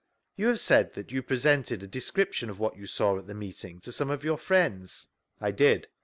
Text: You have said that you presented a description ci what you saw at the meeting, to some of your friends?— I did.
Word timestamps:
You 0.35 0.47
have 0.47 0.59
said 0.59 0.95
that 0.95 1.11
you 1.11 1.21
presented 1.21 1.83
a 1.83 1.87
description 1.87 2.49
ci 2.49 2.53
what 2.53 2.75
you 2.75 2.87
saw 2.87 3.19
at 3.19 3.27
the 3.27 3.35
meeting, 3.35 3.79
to 3.81 3.91
some 3.91 4.09
of 4.09 4.23
your 4.23 4.39
friends?— 4.39 5.05
I 5.39 5.51
did. 5.51 5.89